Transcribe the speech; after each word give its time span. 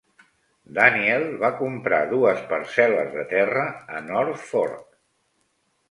Daniel 0.77 1.25
va 1.43 1.51
comprar 1.59 2.01
dues 2.15 2.43
parcel·les 2.55 3.15
de 3.19 3.29
terra 3.37 3.69
a 4.01 4.05
North 4.11 4.45
Fork. 4.51 4.87